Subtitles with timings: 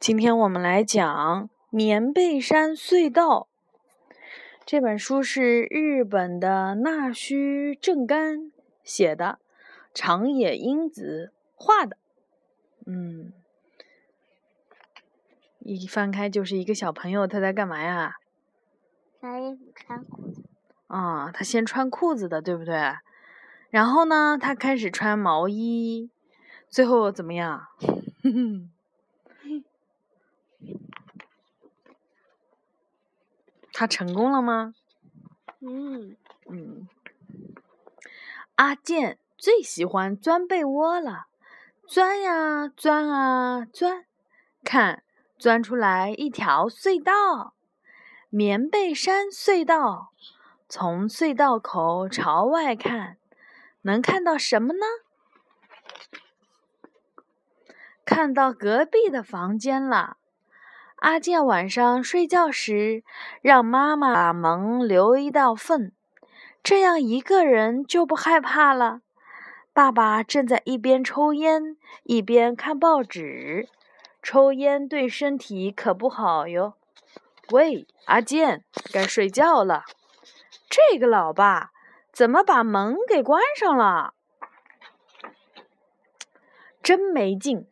[0.00, 3.48] 今天我们来讲《棉被山隧道》
[4.64, 8.50] 这本书，是日本的那须正干
[8.82, 9.38] 写的，
[9.92, 11.98] 长野英子画的。
[12.86, 13.34] 嗯，
[15.58, 18.14] 一翻开就是一个小朋友，他在干嘛呀？
[19.20, 20.42] 穿衣服，穿裤子。
[20.86, 22.94] 啊，他先穿裤子的，对不对？
[23.68, 26.08] 然后呢，他开始穿毛衣，
[26.70, 27.66] 最后怎么样？
[33.80, 34.74] 他成功了吗？
[35.60, 36.14] 嗯
[36.50, 36.86] 嗯。
[38.56, 41.28] 阿健最喜欢钻被窝了，
[41.88, 44.04] 钻呀钻啊钻，
[44.62, 45.02] 看，
[45.38, 47.54] 钻出来一条隧道，
[48.28, 50.12] 棉被山隧道。
[50.68, 53.16] 从隧道口朝外看，
[53.80, 54.84] 能看到什么呢？
[58.04, 60.18] 看到隔壁的房间了。
[61.00, 63.02] 阿健晚上睡觉时，
[63.40, 65.92] 让妈妈把门留一道缝，
[66.62, 69.00] 这样一个人就不害怕了。
[69.72, 73.66] 爸爸正在一边抽烟一边看报纸，
[74.22, 76.74] 抽烟对身体可不好哟。
[77.50, 79.84] 喂，阿健，该睡觉了。
[80.68, 81.70] 这个老爸
[82.12, 84.12] 怎么把门给关上了？
[86.82, 87.66] 真没劲。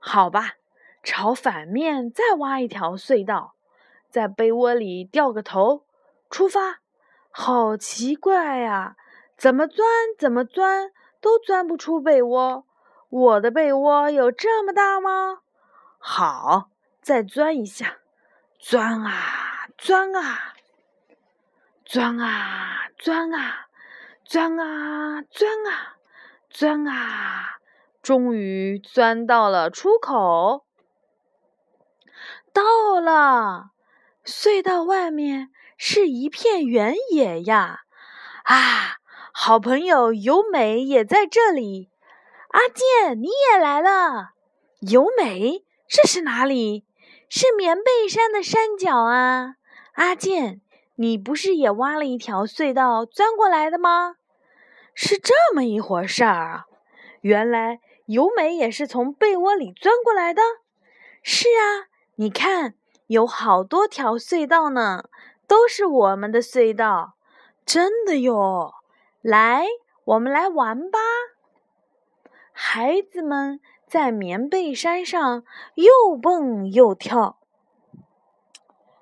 [0.00, 0.54] 好吧。
[1.02, 3.54] 朝反面再挖一条隧道，
[4.08, 5.84] 在被窝里掉个头，
[6.30, 6.78] 出发。
[7.30, 8.96] 好奇怪呀，
[9.36, 9.86] 怎么钻
[10.18, 12.66] 怎么钻都钻不出被窝。
[13.08, 15.40] 我的被窝有这么大吗？
[15.98, 17.98] 好，再钻一下，
[18.58, 20.54] 钻啊钻啊，
[21.84, 23.68] 钻啊钻啊，
[24.24, 25.96] 钻啊钻啊，
[26.48, 27.56] 钻啊，
[28.02, 30.64] 终于钻到了出口。
[32.52, 33.70] 到了，
[34.24, 37.80] 隧道外面是一片原野呀！
[38.44, 38.98] 啊，
[39.32, 41.90] 好朋友由美也在这里。
[42.48, 44.32] 阿健，你也来了。
[44.80, 46.84] 由美，这是哪里？
[47.30, 49.54] 是棉被山的山脚啊！
[49.94, 50.60] 阿健，
[50.96, 54.16] 你不是也挖了一条隧道钻过来的吗？
[54.94, 56.66] 是这么一回事儿啊！
[57.22, 60.42] 原来由美也是从被窝里钻过来的。
[61.22, 61.88] 是啊。
[62.22, 62.76] 你看，
[63.08, 65.08] 有好多条隧道呢，
[65.48, 67.14] 都是我们的隧道，
[67.66, 68.74] 真的哟！
[69.20, 69.66] 来，
[70.04, 71.00] 我们来玩吧。
[72.52, 75.42] 孩子们在棉被山上
[75.74, 77.40] 又蹦又跳，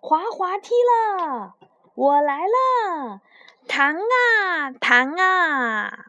[0.00, 1.54] 滑滑梯了，
[1.94, 3.20] 我来了，
[3.68, 6.06] 弹啊弹啊。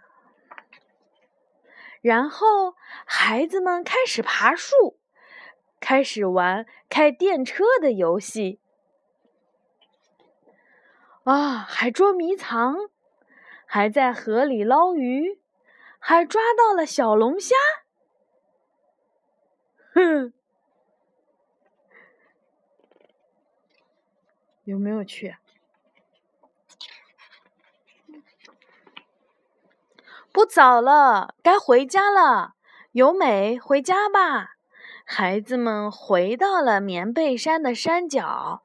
[2.01, 2.73] 然后
[3.05, 4.97] 孩子们开始爬树。
[5.85, 8.59] 开始玩开电车的游戏
[11.25, 12.89] 啊，还捉迷藏，
[13.67, 15.39] 还在河里捞鱼，
[15.99, 17.53] 还抓到了小龙虾。
[19.93, 20.33] 哼，
[24.63, 25.35] 有没有去？
[30.31, 32.55] 不早了，该回家了。
[32.93, 34.54] 由美，回家吧。
[35.07, 38.63] 孩子们回到了棉被山的山脚。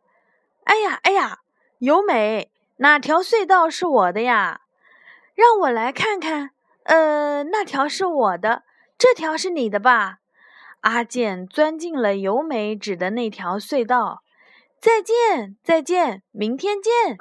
[0.64, 1.40] 哎呀，哎呀，
[1.78, 4.62] 由美，哪条隧道是我的呀？
[5.34, 6.52] 让我来看看。
[6.84, 8.62] 呃，那条是我的，
[8.96, 10.20] 这条是你的吧？
[10.80, 14.22] 阿健钻进了由美指的那条隧道。
[14.80, 17.18] 再见，再见，明天见。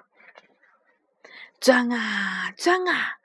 [1.59, 3.17] 钻啊，钻啊，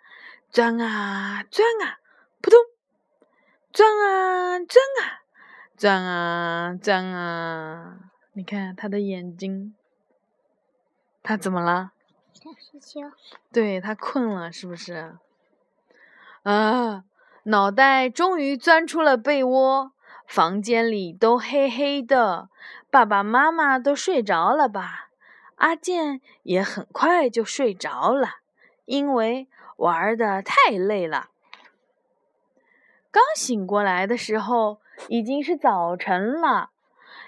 [0.51, 2.01] 钻啊，钻啊，
[2.43, 2.59] 扑通，
[3.73, 4.67] 钻啊，钻啊。
[4.69, 5.24] 钻啊
[5.77, 6.71] 钻啊！
[8.33, 9.75] 你看他的眼睛，
[11.21, 11.91] 他怎么了？
[12.33, 13.11] 睡觉。
[13.53, 15.17] 对他困了，是不是？
[16.45, 17.05] 啊！
[17.45, 19.93] 脑袋终于钻出了被窝，
[20.27, 22.49] 房间里都黑黑的，
[22.89, 25.11] 爸爸妈妈都睡着了吧？
[25.57, 28.37] 阿健也很快就睡着了，
[28.85, 31.31] 因为玩的太累了。
[33.11, 34.79] 刚醒过来的时候。
[35.09, 36.71] 已经是早晨了，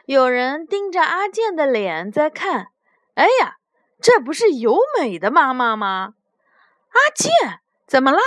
[0.05, 2.69] 有人盯着阿健的脸在看。
[3.15, 3.57] 哎呀，
[4.01, 6.15] 这不是由美的妈妈吗？
[6.91, 8.21] 阿健，怎么啦？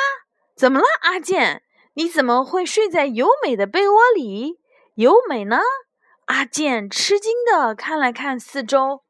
[0.55, 0.85] 怎么啦？
[1.01, 1.63] 阿健，
[1.93, 4.59] 你怎么会睡在由美的被窝里？
[4.95, 5.59] 由美呢？
[6.25, 9.03] 阿健吃惊的看了看四周，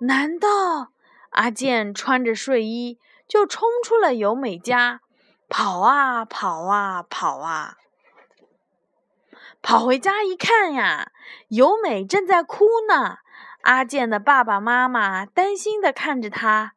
[0.00, 0.92] 难道
[1.30, 5.00] 阿健穿着睡衣就冲出了由美家，
[5.48, 7.76] 跑啊跑啊跑啊？
[9.62, 11.12] 跑回家一看呀，
[11.48, 13.18] 由美正在哭呢。
[13.62, 16.72] 阿健的爸爸妈妈担心的看着他。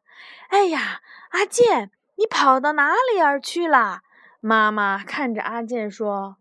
[0.48, 1.00] 哎呀，
[1.30, 4.02] 阿健，你跑到哪里儿去了？
[4.40, 6.36] 妈妈看着阿健说：“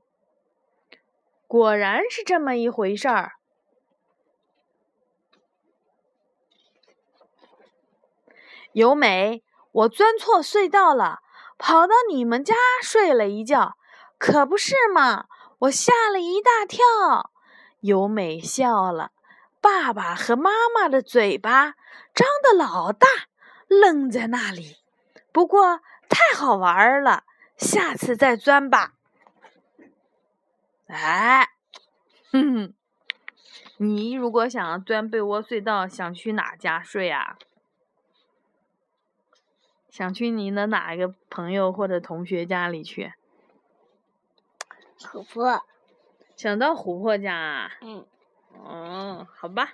[1.47, 3.33] 果然是这么一回事儿。”
[8.73, 11.21] 由美，我钻错隧道了，
[11.57, 13.77] 跑到你们家睡了一觉，
[14.17, 15.27] 可不是嘛？
[15.63, 17.31] 我吓了一大跳。
[17.79, 19.11] 由美笑了，
[19.61, 21.75] 爸爸和妈妈的嘴巴
[22.13, 23.07] 张得老大，
[23.67, 24.77] 愣在那里。
[25.31, 27.23] 不过太好玩了，
[27.57, 28.93] 下次再钻吧。
[30.87, 31.49] 哎，
[32.31, 32.73] 哼哼，
[33.77, 37.37] 你如果想要钻被窝隧道，想去哪家睡啊？
[39.89, 43.13] 想去你的哪一个朋友或者同学家里去？
[45.03, 45.61] 琥珀。
[46.35, 47.71] 想到琥珀家啊？
[47.81, 48.05] 嗯。
[48.55, 49.73] 哦，好吧。